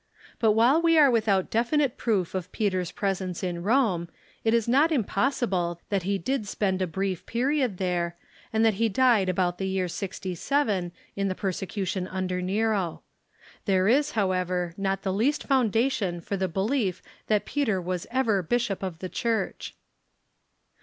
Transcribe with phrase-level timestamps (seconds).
[0.39, 4.09] But Avhile we are Avithout definite j^roof of Peter's presence in Rome,
[4.43, 8.17] it is not impossible that he did spend a brief period there,
[8.51, 13.03] and that he died about the year 67, in the persecution under Nero.
[13.65, 18.41] There is, hoAA ever, not the least foundation for the belief that Peter Avas ever
[18.41, 19.75] bishop of the Church.